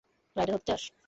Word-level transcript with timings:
Rider 0.35 0.55
হতে 0.55 0.65
চাস? 0.69 0.83